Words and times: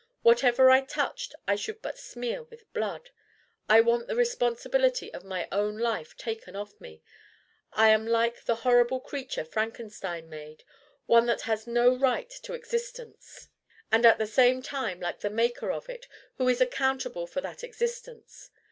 Whatever 0.23 0.71
I 0.71 0.81
touched 0.81 1.35
I 1.47 1.55
should 1.55 1.79
but 1.83 1.95
smear 1.95 2.41
with 2.41 2.63
blood. 2.73 3.11
I 3.69 3.81
want 3.81 4.07
the 4.07 4.15
responsibility 4.15 5.13
of 5.13 5.23
my 5.23 5.47
own 5.51 5.77
life 5.77 6.17
taken 6.17 6.55
off 6.55 6.81
me. 6.81 7.03
I 7.73 7.89
am 7.89 8.07
like 8.07 8.45
the 8.45 8.55
horrible 8.65 8.99
creature 8.99 9.45
Frankenstein 9.45 10.27
made 10.27 10.63
one 11.05 11.27
that 11.27 11.41
has 11.41 11.67
no 11.67 11.95
right 11.95 12.31
to 12.41 12.53
existence 12.53 13.49
and 13.91 14.03
at 14.03 14.17
the 14.17 14.25
same 14.25 14.63
time 14.63 14.99
like 14.99 15.19
the 15.19 15.29
maker 15.29 15.71
of 15.71 15.87
it, 15.87 16.07
who 16.37 16.49
is 16.49 16.61
accountable 16.61 17.27
for 17.27 17.39
that 17.41 17.63
existence. 17.63 18.49